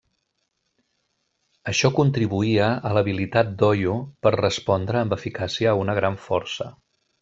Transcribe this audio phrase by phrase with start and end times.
[1.73, 6.73] Això contribuïa a l'habilitat d'Oyo per respondre amb eficàcia a una gran força.